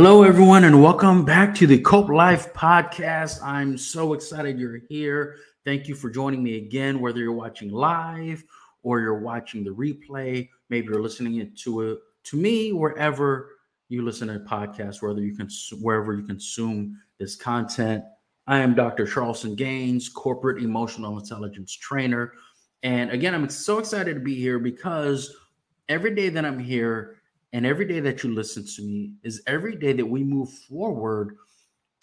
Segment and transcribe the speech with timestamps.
[0.00, 3.42] Hello, everyone, and welcome back to the Cope Life podcast.
[3.42, 5.38] I'm so excited you're here.
[5.64, 8.44] Thank you for joining me again, whether you're watching live
[8.84, 10.48] or you're watching the replay.
[10.68, 13.56] Maybe you're listening to it to me wherever
[13.88, 15.48] you listen to podcasts, whether you can
[15.80, 18.04] wherever you consume this content.
[18.46, 19.04] I am Dr.
[19.04, 22.34] Charleston Gaines, corporate emotional intelligence trainer.
[22.84, 25.34] And again, I'm so excited to be here because
[25.88, 27.17] every day that I'm here,
[27.52, 31.36] and every day that you listen to me is every day that we move forward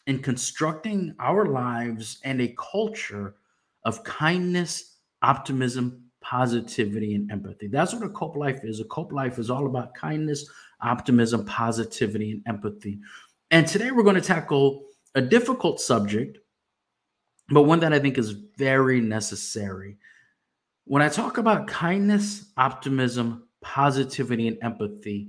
[0.07, 3.35] in constructing our lives and a culture
[3.83, 7.67] of kindness, optimism, positivity, and empathy.
[7.67, 8.79] That's what a cope life is.
[8.79, 10.49] A cope life is all about kindness,
[10.81, 12.99] optimism, positivity, and empathy.
[13.51, 16.39] And today we're going to tackle a difficult subject,
[17.49, 19.97] but one that I think is very necessary.
[20.85, 25.27] When I talk about kindness, optimism, positivity and empathy,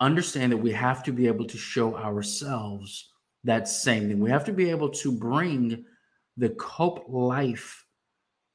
[0.00, 3.12] understand that we have to be able to show ourselves
[3.44, 4.18] that same thing.
[4.18, 5.84] We have to be able to bring
[6.38, 7.84] the cope life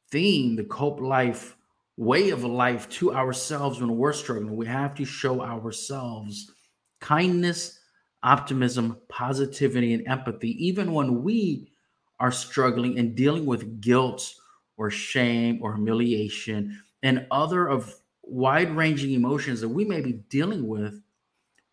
[0.10, 1.56] theme, the cope life
[1.98, 4.56] way of life to ourselves when we're struggling.
[4.56, 6.52] We have to show ourselves
[7.00, 7.80] kindness,
[8.24, 11.72] optimism, positivity, and empathy, even when we
[12.20, 14.34] are struggling and dealing with guilt
[14.78, 17.94] or shame or humiliation and other of
[18.30, 21.02] wide ranging emotions that we may be dealing with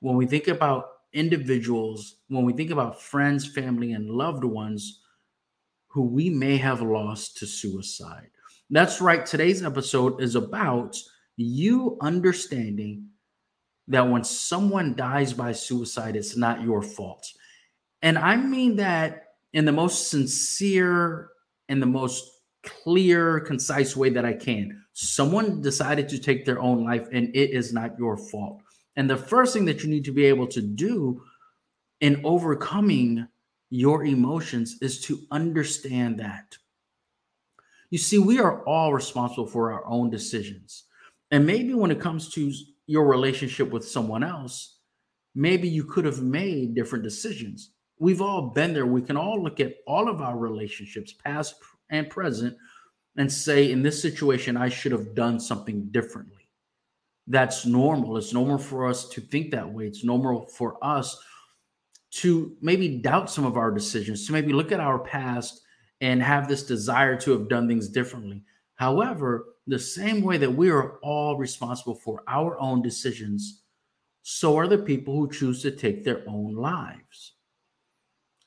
[0.01, 5.01] when we think about individuals, when we think about friends, family, and loved ones
[5.89, 8.29] who we may have lost to suicide.
[8.71, 9.25] That's right.
[9.25, 10.97] Today's episode is about
[11.37, 13.09] you understanding
[13.89, 17.27] that when someone dies by suicide, it's not your fault.
[18.03, 21.31] And I mean that in the most sincere
[21.69, 22.29] and the most
[22.63, 24.83] clear, concise way that I can.
[24.99, 28.63] Someone decided to take their own life, and it is not your fault.
[28.97, 31.23] And the first thing that you need to be able to do
[32.01, 33.29] in overcoming
[33.69, 36.57] your emotions is to understand that.
[37.91, 40.85] You see, we are all responsible for our own decisions.
[41.31, 42.51] And maybe when it comes to
[42.87, 44.79] your relationship with someone else,
[45.35, 47.73] maybe you could have made different decisions.
[47.99, 48.87] We've all been there.
[48.87, 51.57] We can all look at all of our relationships, past,
[51.91, 52.57] and present
[53.17, 56.49] and say, in this situation, I should have done something differently.
[57.27, 58.17] That's normal.
[58.17, 59.87] It's normal for us to think that way.
[59.87, 61.19] It's normal for us
[62.13, 65.63] to maybe doubt some of our decisions, to maybe look at our past
[66.01, 68.43] and have this desire to have done things differently.
[68.77, 73.63] However, the same way that we are all responsible for our own decisions,
[74.23, 77.33] so are the people who choose to take their own lives.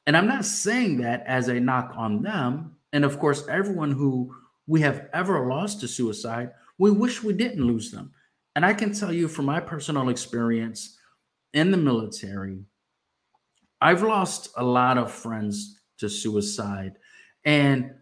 [0.05, 2.75] And I'm not saying that as a knock on them.
[2.93, 4.33] And of course, everyone who
[4.69, 8.11] we have ever lost to suicide, we wish we didn't lose them.
[8.55, 10.95] And I can tell you from my personal experience
[11.53, 12.65] in the military,
[13.81, 16.97] I've lost a lot of friends to suicide.
[17.45, 17.95] And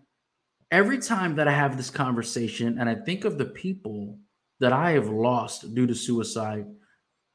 [0.69, 4.19] every time that I have this conversation and I think of the people
[4.59, 6.65] that I have lost due to suicide,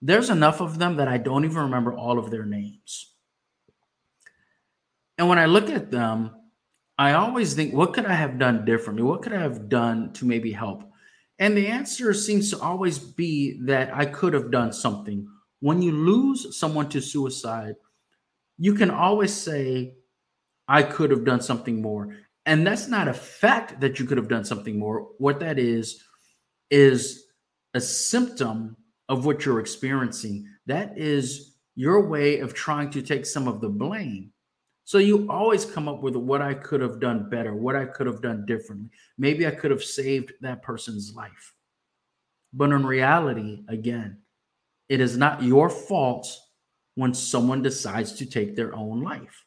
[0.03, 3.15] there's enough of them that I don't even remember all of their names.
[5.17, 6.33] And when I look at them,
[6.99, 9.03] I always think, what could I have done differently?
[9.03, 10.85] What could I have done to maybe help?
[11.39, 15.27] And the answer seems to always be that I could have done something.
[15.61, 17.75] When you lose someone to suicide,
[18.59, 19.95] you can always say,
[20.69, 22.17] I could have done something more.
[22.47, 25.09] And that's not a fact that you could have done something more.
[25.19, 26.03] What that is,
[26.71, 27.25] is
[27.75, 28.77] a symptom
[29.09, 30.47] of what you're experiencing.
[30.67, 34.33] That is your way of trying to take some of the blame.
[34.85, 38.07] So you always come up with what I could have done better, what I could
[38.07, 38.91] have done differently.
[39.17, 41.55] Maybe I could have saved that person's life.
[42.53, 44.19] But in reality, again,
[44.89, 46.29] it is not your fault
[46.97, 49.45] when someone decides to take their own life.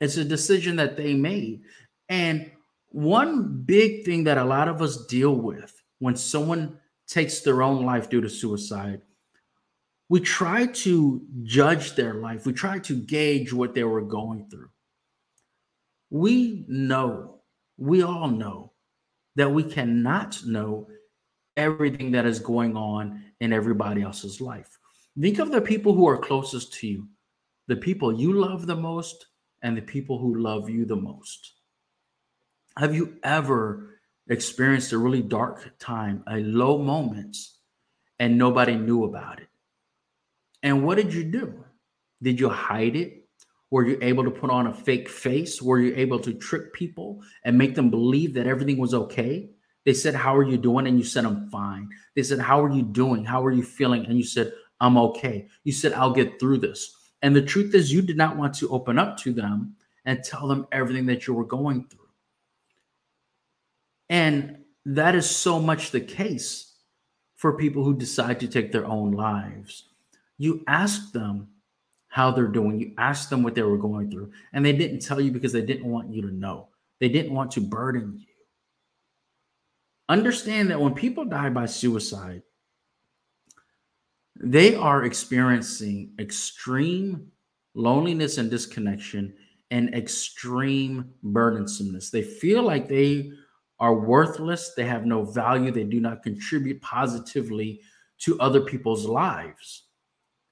[0.00, 1.62] It's a decision that they made.
[2.08, 2.50] And
[2.88, 7.84] one big thing that a lot of us deal with when someone takes their own
[7.84, 9.02] life due to suicide,
[10.08, 12.46] we try to judge their life.
[12.46, 14.70] We try to gauge what they were going through
[16.10, 17.40] we know,
[17.76, 18.72] we all know
[19.36, 20.88] that we cannot know
[21.56, 24.78] everything that is going on in everybody else's life.
[25.20, 27.08] Think of the people who are closest to you,
[27.66, 29.26] the people you love the most,
[29.62, 31.54] and the people who love you the most.
[32.76, 37.36] Have you ever experienced a really dark time, a low moment,
[38.18, 39.48] and nobody knew about it?
[40.62, 41.64] And what did you do?
[42.22, 43.27] Did you hide it?
[43.70, 45.60] Were you able to put on a fake face?
[45.60, 49.50] Were you able to trick people and make them believe that everything was okay?
[49.84, 50.86] They said, How are you doing?
[50.86, 51.88] And you said, I'm fine.
[52.14, 53.24] They said, How are you doing?
[53.24, 54.06] How are you feeling?
[54.06, 55.48] And you said, I'm okay.
[55.64, 56.94] You said, I'll get through this.
[57.22, 59.74] And the truth is, you did not want to open up to them
[60.04, 62.08] and tell them everything that you were going through.
[64.08, 66.76] And that is so much the case
[67.36, 69.84] for people who decide to take their own lives.
[70.38, 71.48] You ask them
[72.08, 75.20] how they're doing, you ask them what they were going through, and they didn't tell
[75.20, 76.68] you because they didn't want you to know.
[77.00, 78.26] They didn't want to burden you.
[80.08, 82.42] Understand that when people die by suicide,
[84.40, 87.30] they are experiencing extreme
[87.74, 89.34] loneliness and disconnection
[89.70, 92.10] and extreme burdensomeness.
[92.10, 93.32] They feel like they
[93.80, 97.80] are worthless, they have no value, they do not contribute positively
[98.20, 99.87] to other people's lives.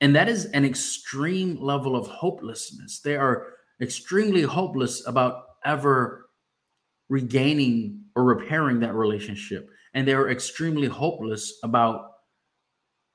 [0.00, 3.00] And that is an extreme level of hopelessness.
[3.00, 6.28] They are extremely hopeless about ever
[7.08, 9.70] regaining or repairing that relationship.
[9.94, 12.10] And they're extremely hopeless about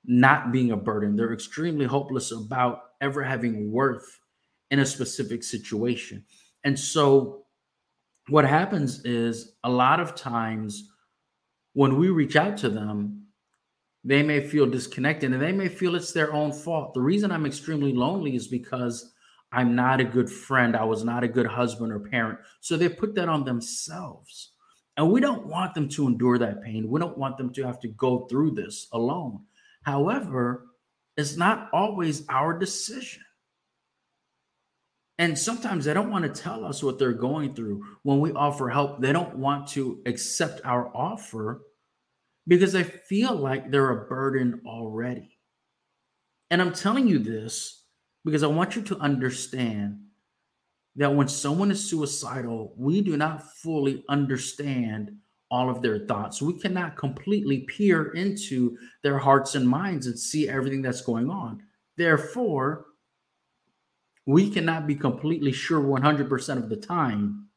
[0.05, 1.15] not being a burden.
[1.15, 4.19] They're extremely hopeless about ever having worth
[4.71, 6.25] in a specific situation.
[6.63, 7.45] And so,
[8.29, 10.89] what happens is a lot of times
[11.73, 13.25] when we reach out to them,
[14.03, 16.93] they may feel disconnected and they may feel it's their own fault.
[16.93, 19.13] The reason I'm extremely lonely is because
[19.51, 20.75] I'm not a good friend.
[20.75, 22.39] I was not a good husband or parent.
[22.61, 24.51] So they put that on themselves.
[24.97, 26.89] And we don't want them to endure that pain.
[26.89, 29.41] We don't want them to have to go through this alone.
[29.83, 30.67] However,
[31.17, 33.23] it's not always our decision.
[35.17, 37.85] And sometimes they don't want to tell us what they're going through.
[38.01, 41.61] When we offer help, they don't want to accept our offer
[42.47, 45.37] because they feel like they're a burden already.
[46.49, 47.83] And I'm telling you this
[48.25, 49.99] because I want you to understand
[50.95, 55.17] that when someone is suicidal, we do not fully understand
[55.49, 56.41] all of their thoughts.
[56.41, 61.61] We cannot completely peer into their hearts and minds and see everything that's going on.
[61.97, 62.85] Therefore,
[64.25, 67.47] we cannot be completely sure 100% of the time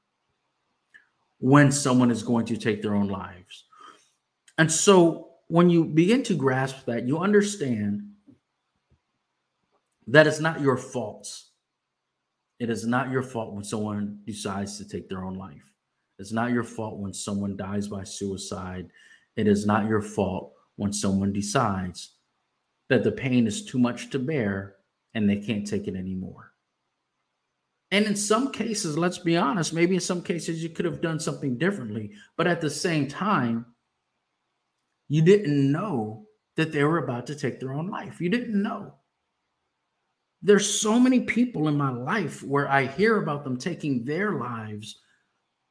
[1.39, 3.65] when someone is going to take their own lives.
[4.59, 8.11] And so when you begin to grasp that, you understand
[10.06, 11.43] that it's not your fault.
[12.59, 15.73] It is not your fault when someone decides to take their own life.
[16.19, 18.89] It's not your fault when someone dies by suicide.
[19.37, 22.12] It is not your fault when someone decides
[22.89, 24.77] that the pain is too much to bear
[25.15, 26.53] and they can't take it anymore.
[27.91, 31.21] And in some cases, let's be honest, maybe in some cases you could have done
[31.21, 32.12] something differently.
[32.37, 33.67] But at the same time,
[35.09, 38.21] you didn't know that they were about to take their own life.
[38.21, 38.95] You didn't know.
[40.43, 45.01] There's so many people in my life where I hear about them taking their lives,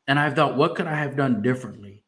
[0.08, 2.04] and I've thought, what could I have done differently?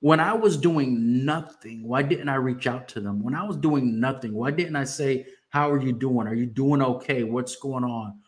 [0.00, 3.22] When I was doing nothing, why didn't I reach out to them?
[3.22, 6.26] When I was doing nothing, why didn't I say, How are you doing?
[6.26, 7.22] Are you doing okay?
[7.22, 8.18] What's going on?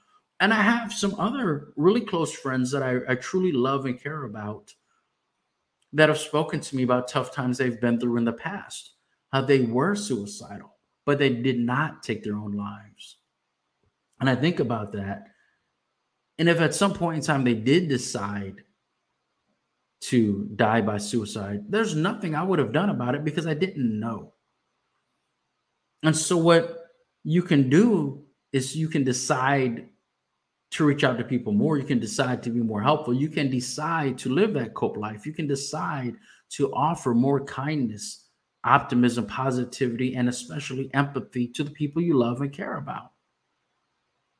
[0.40, 4.24] And I have some other really close friends that I, I truly love and care
[4.24, 4.74] about
[5.92, 8.92] that have spoken to me about tough times they've been through in the past,
[9.30, 13.18] how they were suicidal, but they did not take their own lives.
[14.20, 15.28] And I think about that.
[16.38, 18.62] And if at some point in time they did decide
[20.02, 24.00] to die by suicide, there's nothing I would have done about it because I didn't
[24.00, 24.32] know.
[26.02, 26.86] And so, what
[27.22, 29.88] you can do is you can decide
[30.72, 31.76] to reach out to people more.
[31.76, 33.12] You can decide to be more helpful.
[33.12, 35.26] You can decide to live that cope life.
[35.26, 36.16] You can decide
[36.50, 38.28] to offer more kindness,
[38.64, 43.12] optimism, positivity, and especially empathy to the people you love and care about.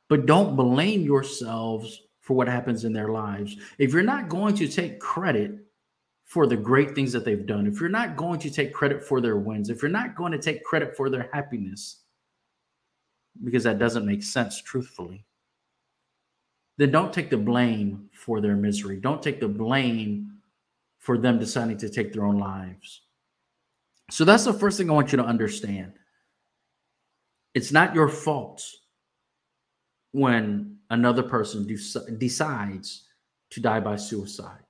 [0.09, 3.57] But don't blame yourselves for what happens in their lives.
[3.79, 5.53] If you're not going to take credit
[6.25, 9.21] for the great things that they've done, if you're not going to take credit for
[9.21, 12.05] their wins, if you're not going to take credit for their happiness,
[13.45, 15.27] because that doesn't make sense, truthfully
[16.79, 18.99] then don't take the blame for their misery.
[18.99, 20.38] Don't take the blame
[20.99, 23.02] for them deciding to take their own lives.
[24.11, 25.93] So that's the first thing I want you to understand.
[27.55, 28.64] It's not your fault
[30.12, 31.67] when another person
[32.19, 33.05] decides
[33.50, 34.61] to die by suicide.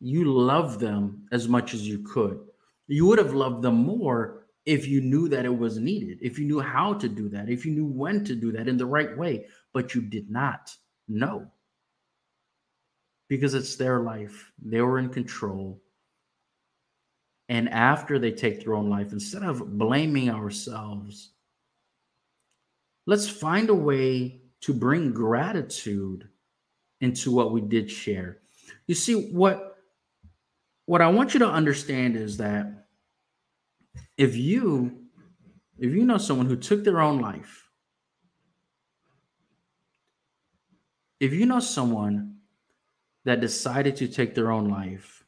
[0.00, 2.40] You love them as much as you could.
[2.86, 6.44] You would have loved them more if you knew that it was needed, if you
[6.44, 9.16] knew how to do that, if you knew when to do that in the right
[9.16, 9.46] way,
[9.76, 10.74] but you did not
[11.06, 11.46] know
[13.28, 14.50] because it's their life.
[14.58, 15.82] They were in control.
[17.50, 21.32] And after they take their own life, instead of blaming ourselves,
[23.06, 26.26] let's find a way to bring gratitude
[27.02, 28.38] into what we did share.
[28.86, 29.76] You see, what,
[30.86, 32.86] what I want you to understand is that
[34.16, 35.02] if you
[35.78, 37.65] if you know someone who took their own life
[41.20, 42.36] if you know someone
[43.24, 45.24] that decided to take their own life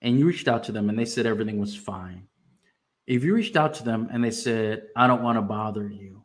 [0.00, 2.26] and you reached out to them and they said everything was fine,
[3.06, 6.24] if you reached out to them and they said, I don't want to bother you,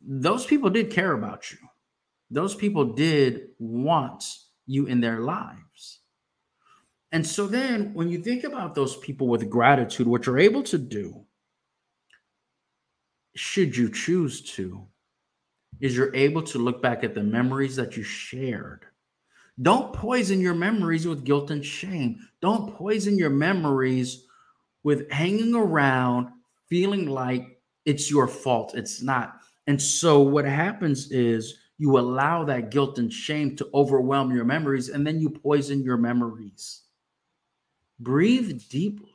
[0.00, 1.58] those people did care about you.
[2.30, 4.24] Those people did want
[4.66, 6.00] you in their lives.
[7.12, 10.78] And so then when you think about those people with gratitude, what you're able to
[10.78, 11.24] do,
[13.36, 14.86] should you choose to,
[15.82, 18.86] is you're able to look back at the memories that you shared.
[19.60, 22.20] Don't poison your memories with guilt and shame.
[22.40, 24.24] Don't poison your memories
[24.84, 26.28] with hanging around
[26.68, 28.74] feeling like it's your fault.
[28.76, 29.40] It's not.
[29.66, 34.88] And so what happens is you allow that guilt and shame to overwhelm your memories
[34.88, 36.82] and then you poison your memories.
[37.98, 39.08] Breathe deeply.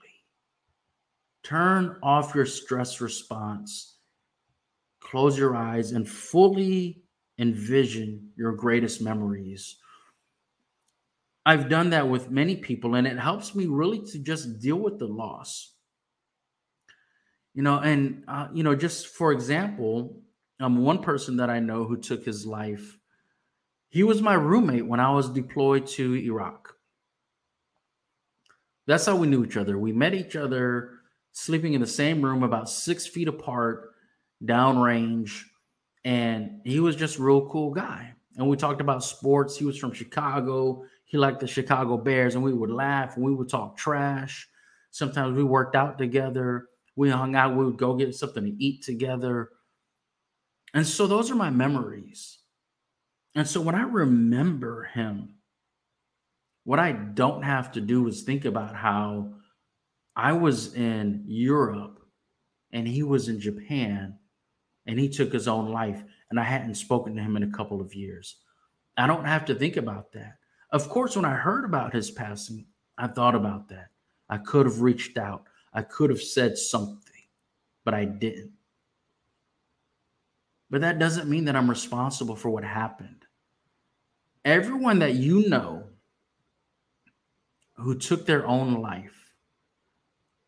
[1.43, 3.96] Turn off your stress response.
[5.09, 7.01] Close your eyes and fully
[7.39, 9.77] envision your greatest memories.
[11.45, 14.99] I've done that with many people, and it helps me really to just deal with
[14.99, 15.71] the loss.
[17.53, 20.19] You know, and, uh, you know, just for example,
[20.59, 22.97] um, one person that I know who took his life,
[23.87, 26.73] he was my roommate when I was deployed to Iraq.
[28.87, 29.77] That's how we knew each other.
[29.77, 30.99] We met each other
[31.31, 33.93] sleeping in the same room, about six feet apart,
[34.43, 35.43] downrange,
[36.03, 38.13] and he was just real cool guy.
[38.37, 39.57] And we talked about sports.
[39.57, 40.83] He was from Chicago.
[41.05, 44.47] He liked the Chicago Bears, and we would laugh and we would talk trash.
[44.91, 46.67] Sometimes we worked out together.
[46.95, 47.55] We hung out.
[47.55, 49.49] We would go get something to eat together.
[50.73, 52.39] And so those are my memories.
[53.35, 55.35] And so when I remember him,
[56.63, 59.33] what I don't have to do is think about how
[60.15, 61.99] I was in Europe
[62.73, 64.17] and he was in Japan
[64.87, 67.81] and he took his own life and I hadn't spoken to him in a couple
[67.81, 68.37] of years.
[68.97, 70.37] I don't have to think about that.
[70.71, 72.65] Of course, when I heard about his passing,
[72.97, 73.89] I thought about that.
[74.29, 77.23] I could have reached out, I could have said something,
[77.85, 78.51] but I didn't.
[80.69, 83.25] But that doesn't mean that I'm responsible for what happened.
[84.43, 85.83] Everyone that you know
[87.75, 89.26] who took their own life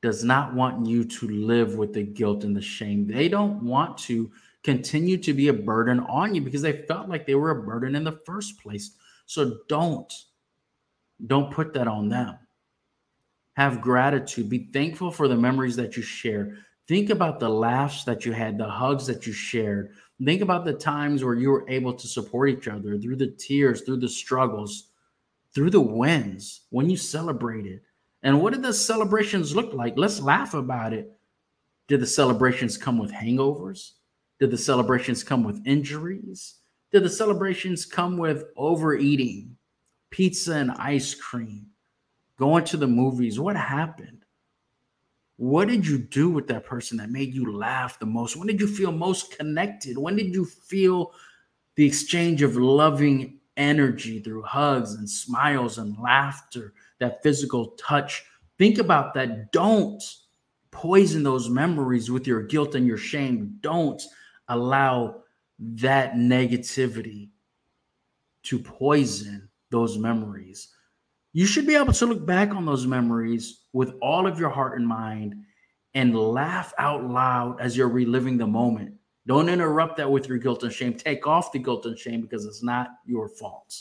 [0.02, 3.06] does not want you to live with the guilt and the shame.
[3.06, 4.32] They don't want to
[4.64, 7.96] continue to be a burden on you because they felt like they were a burden
[7.96, 8.92] in the first place.
[9.26, 10.14] So don't
[11.28, 12.38] don't put that on them.
[13.58, 14.50] Have gratitude.
[14.50, 16.58] Be thankful for the memories that you share.
[16.88, 19.92] Think about the laughs that you had, the hugs that you shared.
[20.24, 23.82] Think about the times where you were able to support each other through the tears,
[23.82, 24.90] through the struggles,
[25.54, 27.82] through the wins when you celebrated.
[28.24, 29.98] And what did the celebrations look like?
[29.98, 31.12] Let's laugh about it.
[31.88, 33.94] Did the celebrations come with hangovers?
[34.40, 36.56] Did the celebrations come with injuries?
[36.92, 39.56] Did the celebrations come with overeating,
[40.10, 41.68] pizza and ice cream,
[42.38, 43.40] going to the movies?
[43.40, 44.26] What happened?
[45.38, 48.36] What did you do with that person that made you laugh the most?
[48.36, 49.98] When did you feel most connected?
[49.98, 51.14] When did you feel
[51.76, 58.24] the exchange of loving energy through hugs and smiles and laughter, that physical touch.
[58.58, 59.52] Think about that.
[59.52, 60.02] Don't
[60.72, 63.58] poison those memories with your guilt and your shame.
[63.62, 64.02] Don't
[64.48, 65.22] allow
[65.60, 67.30] that negativity
[68.44, 70.70] to poison those memories.
[71.34, 74.80] You should be able to look back on those memories with all of your heart
[74.80, 75.36] and mind
[75.94, 78.96] and laugh out loud as you're reliving the moment
[79.30, 80.96] don't interrupt that with your guilt and shame.
[80.96, 83.76] Take off the guilt and shame because it's not your fault.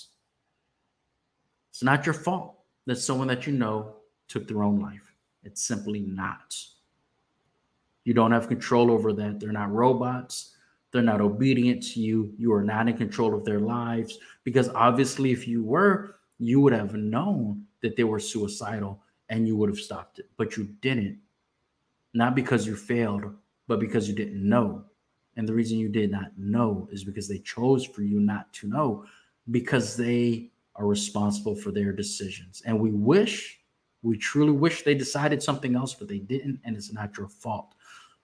[1.71, 2.58] It's not your fault
[2.89, 3.97] that someone that you know
[4.29, 5.13] took their own life.
[5.45, 6.57] It's simply not.
[8.05, 9.39] You don't have control over that.
[9.39, 10.57] They're not robots.
[10.91, 12.33] They're not obedient to you.
[12.39, 16.73] You are not in control of their lives because obviously, if you were, you would
[16.73, 20.31] have known that they were suicidal and you would have stopped it.
[20.39, 21.19] But you didn't.
[22.15, 23.35] Not because you failed,
[23.67, 24.83] but because you didn't know.
[25.37, 28.67] And the reason you did not know is because they chose for you not to
[28.67, 29.05] know,
[29.51, 32.63] because they are responsible for their decisions.
[32.65, 33.61] And we wish,
[34.03, 37.75] we truly wish they decided something else, but they didn't, and it's not your fault.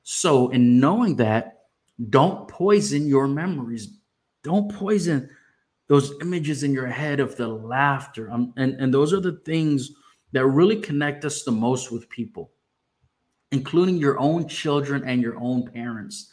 [0.05, 1.65] So, in knowing that,
[2.11, 3.99] don't poison your memories.
[4.43, 5.29] Don't poison
[5.89, 8.31] those images in your head of the laughter.
[8.31, 9.91] Um, and, and those are the things
[10.33, 12.53] that really connect us the most with people,
[13.53, 16.31] including your own children and your own parents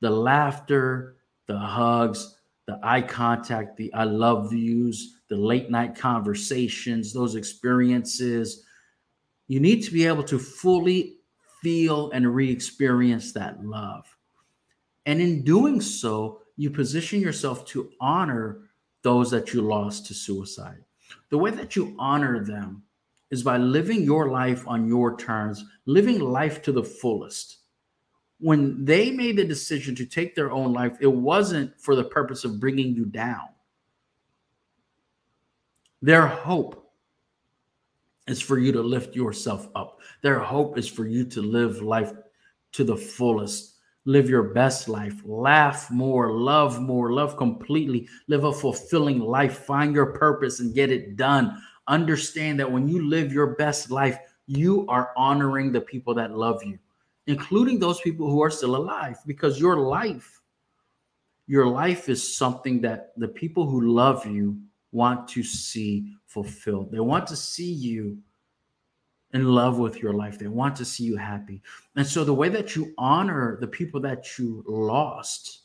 [0.00, 2.37] the laughter, the hugs,
[2.68, 8.62] the eye contact, the I love yous, the late night conversations, those experiences.
[9.46, 11.16] You need to be able to fully
[11.62, 14.04] feel and re experience that love.
[15.06, 18.60] And in doing so, you position yourself to honor
[19.02, 20.84] those that you lost to suicide.
[21.30, 22.82] The way that you honor them
[23.30, 27.57] is by living your life on your terms, living life to the fullest.
[28.40, 32.44] When they made the decision to take their own life, it wasn't for the purpose
[32.44, 33.48] of bringing you down.
[36.00, 36.92] Their hope
[38.28, 40.00] is for you to lift yourself up.
[40.22, 42.12] Their hope is for you to live life
[42.72, 43.74] to the fullest.
[44.04, 45.20] Live your best life.
[45.24, 48.08] Laugh more, love more, love completely.
[48.28, 49.64] Live a fulfilling life.
[49.64, 51.60] Find your purpose and get it done.
[51.88, 56.62] Understand that when you live your best life, you are honoring the people that love
[56.64, 56.78] you,
[57.28, 60.40] including those people who are still alive, because your life,
[61.46, 64.58] your life is something that the people who love you
[64.92, 66.90] want to see fulfilled.
[66.90, 68.18] They want to see you
[69.34, 70.38] in love with your life.
[70.38, 71.60] They want to see you happy.
[71.96, 75.64] And so the way that you honor the people that you lost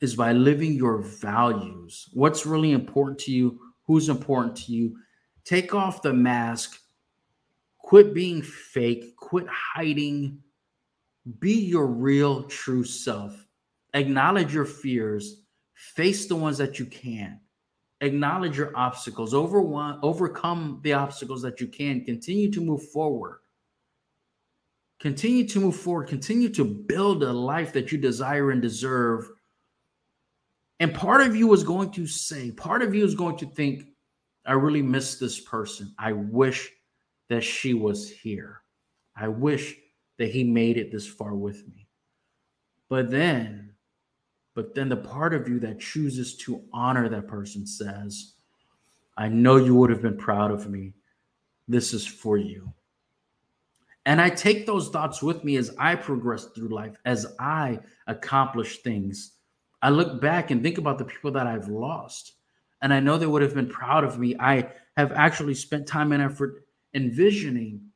[0.00, 2.08] is by living your values.
[2.14, 3.60] What's really important to you?
[3.86, 4.96] Who's important to you?
[5.44, 6.79] Take off the mask.
[7.90, 9.16] Quit being fake.
[9.16, 10.38] Quit hiding.
[11.40, 13.46] Be your real, true self.
[13.94, 15.42] Acknowledge your fears.
[15.74, 17.40] Face the ones that you can
[18.00, 19.60] acknowledge your obstacles, over
[20.02, 23.40] overcome the obstacles that you can, continue to move forward.
[25.00, 29.30] Continue to move forward, continue to build a life that you desire and deserve.
[30.78, 33.84] And part of you is going to say, part of you is going to think,
[34.46, 35.94] I really miss this person.
[35.98, 36.70] I wish
[37.30, 38.60] that she was here.
[39.16, 39.76] I wish
[40.18, 41.86] that he made it this far with me.
[42.90, 43.70] But then
[44.54, 48.34] but then the part of you that chooses to honor that person says,
[49.16, 50.92] I know you would have been proud of me.
[51.68, 52.72] This is for you.
[54.06, 58.78] And I take those thoughts with me as I progress through life, as I accomplish
[58.78, 59.32] things.
[59.82, 62.32] I look back and think about the people that I've lost.
[62.82, 64.34] And I know they would have been proud of me.
[64.40, 67.90] I have actually spent time and effort envisioning,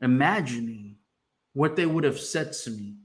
[0.00, 0.96] imagining
[1.52, 2.96] what they would have said to me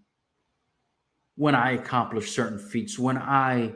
[1.36, 3.74] when I accomplished certain feats, when I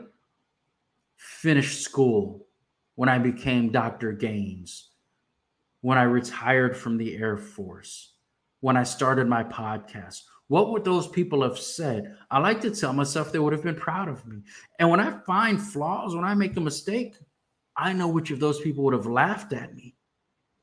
[1.16, 2.46] finished school,
[2.96, 4.12] when I became Dr.
[4.12, 4.90] Gaines,
[5.80, 8.12] when I retired from the Air Force,
[8.60, 10.22] when I started my podcast.
[10.48, 12.16] What would those people have said?
[12.30, 14.42] I like to tell myself they would have been proud of me.
[14.78, 17.16] And when I find flaws, when I make a mistake,
[17.76, 19.94] I know which of those people would have laughed at me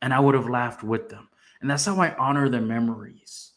[0.02, 1.30] and I would have laughed with them.
[1.62, 3.52] And that's how I honor their memories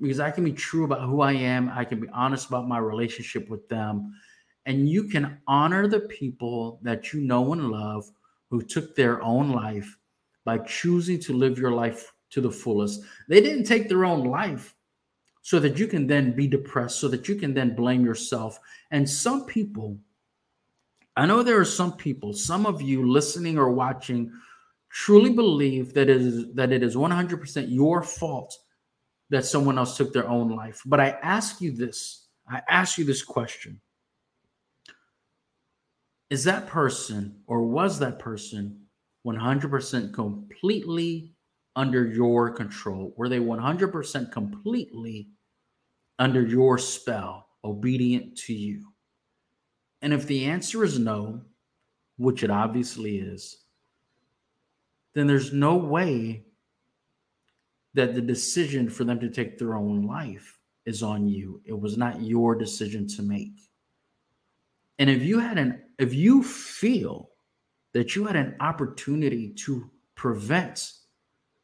[0.00, 1.70] because I can be true about who I am.
[1.70, 4.14] I can be honest about my relationship with them.
[4.66, 8.10] And you can honor the people that you know and love
[8.50, 9.96] who took their own life
[10.44, 13.02] by choosing to live your life to the fullest.
[13.28, 14.74] They didn't take their own life
[15.42, 18.58] so that you can then be depressed, so that you can then blame yourself.
[18.90, 19.98] And some people,
[21.16, 24.32] I know there are some people, some of you listening or watching,
[24.94, 28.56] truly believe that it is that it is 100% your fault
[29.28, 30.80] that someone else took their own life.
[30.86, 33.80] But I ask you this I ask you this question
[36.30, 38.80] Is that person or was that person
[39.26, 41.34] 100% completely
[41.74, 43.14] under your control?
[43.16, 45.28] Were they 100% completely
[46.18, 48.92] under your spell, obedient to you?
[50.02, 51.40] And if the answer is no,
[52.18, 53.63] which it obviously is,
[55.14, 56.44] then there's no way
[57.94, 61.62] that the decision for them to take their own life is on you.
[61.64, 63.54] It was not your decision to make.
[64.98, 67.30] And if you had an if you feel
[67.92, 70.92] that you had an opportunity to prevent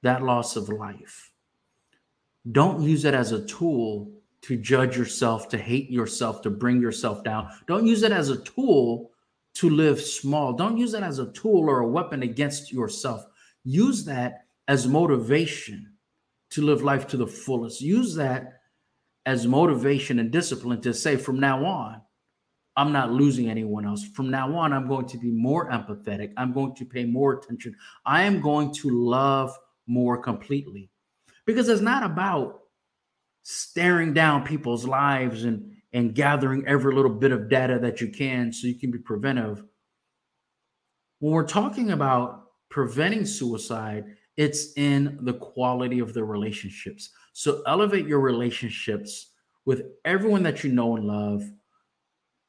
[0.03, 1.33] that loss of life,
[2.53, 7.23] don't use it as a tool to judge yourself, to hate yourself, to bring yourself
[7.25, 7.49] down.
[7.67, 9.11] Don't use it as a tool
[9.55, 10.53] to live small.
[10.53, 13.27] Don't use it as a tool or a weapon against yourself.
[13.64, 15.94] Use that as motivation
[16.51, 17.81] to live life to the fullest.
[17.81, 18.61] Use that
[19.27, 22.01] as motivation and discipline to say from now on,
[22.77, 24.05] I'm not losing anyone else.
[24.05, 26.33] From now on, I'm going to be more empathetic.
[26.37, 27.75] I'm going to pay more attention.
[28.07, 29.55] I am going to love
[29.87, 30.90] more completely
[31.46, 32.61] because it's not about
[33.42, 38.53] staring down people's lives and and gathering every little bit of data that you can
[38.53, 39.64] so you can be preventive.
[41.18, 47.11] When we're talking about preventing suicide, it's in the quality of the relationships.
[47.33, 49.33] So elevate your relationships
[49.66, 51.42] with everyone that you know and love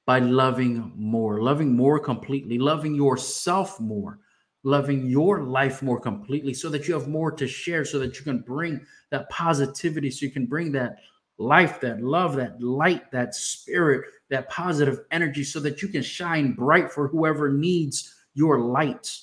[0.05, 4.19] by loving more, loving more completely, loving yourself more,
[4.63, 8.23] loving your life more completely so that you have more to share, so that you
[8.23, 8.79] can bring
[9.09, 10.97] that positivity, so you can bring that
[11.37, 16.53] life, that love, that light, that spirit, that positive energy so that you can shine
[16.53, 19.17] bright for whoever needs your light.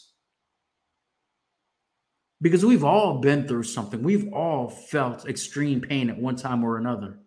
[2.40, 6.76] Because we've all been through something, we've all felt extreme pain at one time or
[6.76, 7.18] another.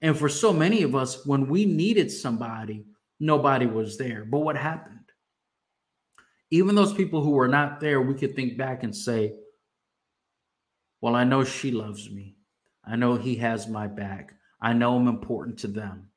[0.00, 2.86] And for so many of us, when we needed somebody,
[3.18, 4.24] nobody was there.
[4.24, 4.96] But what happened?
[6.50, 9.34] Even those people who were not there, we could think back and say,
[11.00, 12.36] Well, I know she loves me.
[12.84, 14.34] I know he has my back.
[14.60, 16.08] I know I'm important to them.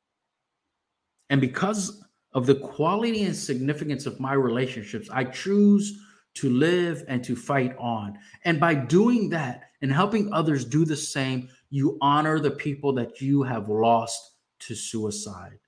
[1.29, 5.99] And because of the quality and significance of my relationships, I choose
[6.35, 8.17] to live and to fight on.
[8.45, 13.21] And by doing that and helping others do the same, you honor the people that
[13.21, 15.59] you have lost to suicide.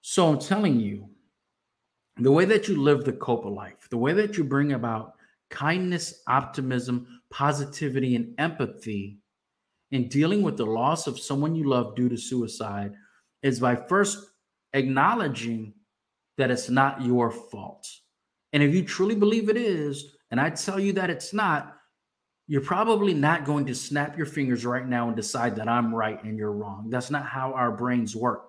[0.00, 1.08] So I'm telling you,
[2.16, 5.14] the way that you live the COPA life, the way that you bring about
[5.48, 9.18] kindness, optimism, positivity, and empathy
[9.90, 12.92] in dealing with the loss of someone you love due to suicide
[13.42, 14.30] is by first
[14.72, 15.72] acknowledging
[16.38, 17.86] that it's not your fault.
[18.52, 21.76] And if you truly believe it is, and I tell you that it's not,
[22.46, 26.22] you're probably not going to snap your fingers right now and decide that I'm right
[26.22, 26.90] and you're wrong.
[26.90, 28.44] That's not how our brains work.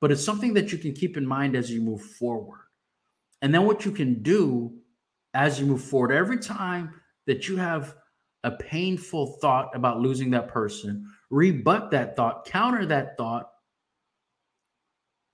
[0.00, 2.60] But it's something that you can keep in mind as you move forward.
[3.42, 4.72] And then what you can do
[5.34, 7.94] as you move forward, every time that you have
[8.44, 13.50] a painful thought about losing that person, rebut that thought, counter that thought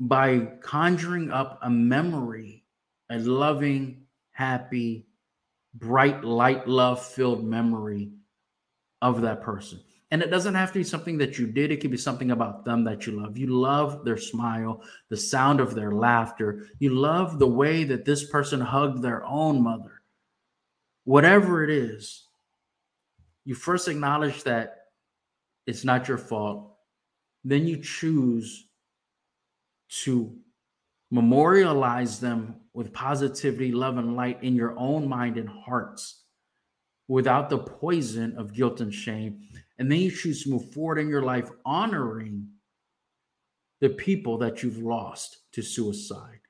[0.00, 2.62] by conjuring up a memory,
[3.12, 5.07] a loving, happy,
[5.75, 8.11] bright, light, love filled memory
[9.03, 9.81] of that person.
[10.11, 11.72] And it doesn't have to be something that you did.
[11.72, 13.38] It could be something about them that you love.
[13.38, 16.66] You love their smile, the sound of their laughter.
[16.79, 20.03] You love the way that this person hugged their own mother.
[21.05, 22.29] Whatever it is,
[23.44, 24.77] you first acknowledge that
[25.66, 26.77] it's not your fault.
[27.44, 28.66] Then you choose
[30.05, 30.37] to
[31.11, 36.22] memorialize them with positivity, love, and light in your own mind and hearts
[37.08, 39.40] without the poison of guilt and shame.
[39.78, 42.48] And then you choose to move forward in your life honoring
[43.80, 46.40] the people that you've lost to suicide.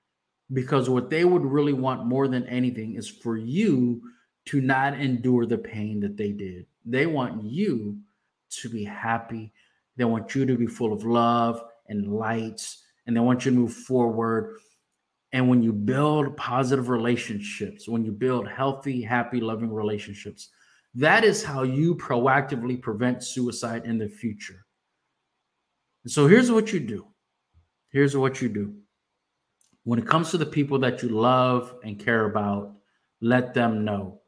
[0.52, 4.02] Because what they would really want more than anything is for you
[4.46, 6.66] to not endure the pain that they did.
[6.84, 7.98] They want you
[8.50, 9.52] to be happy.
[9.96, 13.56] They want you to be full of love and lights, and they want you to
[13.56, 14.58] move forward.
[15.32, 20.50] And when you build positive relationships, when you build healthy, happy, loving relationships,
[20.94, 24.66] that is how you proactively prevent suicide in the future.
[26.06, 27.06] so here's what you do.
[27.90, 28.74] Here's what you do.
[29.84, 32.74] When it comes to the people that you love and care about,
[33.20, 34.20] let them know.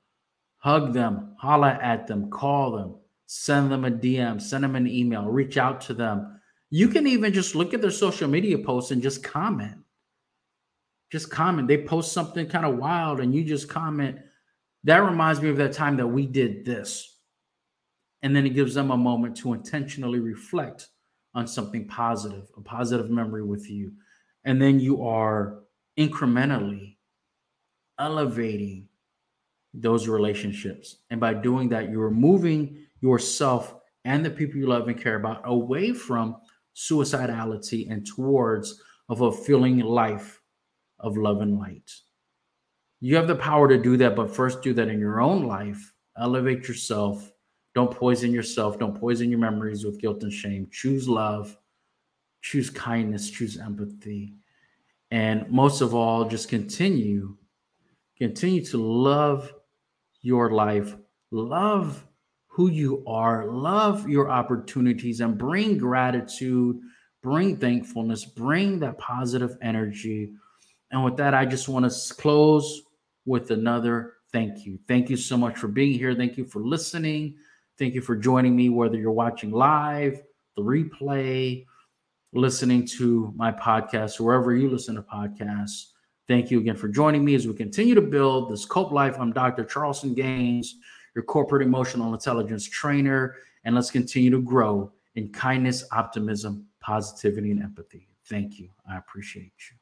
[0.58, 2.94] Hug them, holla at them, call them,
[3.26, 6.40] send them a DM, send them an email, reach out to them.
[6.70, 9.83] You can even just look at their social media posts and just comment.
[11.14, 11.68] Just comment.
[11.68, 14.18] They post something kind of wild and you just comment,
[14.82, 17.20] that reminds me of that time that we did this.
[18.24, 20.88] And then it gives them a moment to intentionally reflect
[21.32, 23.92] on something positive, a positive memory with you.
[24.42, 25.60] And then you are
[25.96, 26.96] incrementally
[28.00, 28.88] elevating
[29.72, 30.96] those relationships.
[31.10, 35.42] And by doing that, you're moving yourself and the people you love and care about
[35.44, 36.38] away from
[36.74, 40.40] suicidality and towards a fulfilling life
[41.04, 41.92] of love and light.
[43.00, 45.92] You have the power to do that, but first do that in your own life.
[46.18, 47.30] Elevate yourself.
[47.74, 48.78] Don't poison yourself.
[48.78, 50.68] Don't poison your memories with guilt and shame.
[50.72, 51.56] Choose love,
[52.40, 54.34] choose kindness, choose empathy.
[55.10, 57.36] And most of all, just continue,
[58.16, 59.52] continue to love
[60.22, 60.96] your life,
[61.30, 62.06] love
[62.46, 66.78] who you are, love your opportunities, and bring gratitude,
[67.22, 70.32] bring thankfulness, bring that positive energy.
[70.94, 72.82] And with that, I just want to close
[73.26, 74.78] with another thank you.
[74.86, 76.14] Thank you so much for being here.
[76.14, 77.34] Thank you for listening.
[77.76, 80.22] Thank you for joining me, whether you're watching live,
[80.54, 81.66] the replay,
[82.32, 85.86] listening to my podcast, wherever you listen to podcasts.
[86.28, 89.16] Thank you again for joining me as we continue to build this COPE life.
[89.18, 89.64] I'm Dr.
[89.64, 90.76] Charleston Gaines,
[91.16, 97.64] your corporate emotional intelligence trainer, and let's continue to grow in kindness, optimism, positivity, and
[97.64, 98.06] empathy.
[98.28, 98.68] Thank you.
[98.88, 99.76] I appreciate you.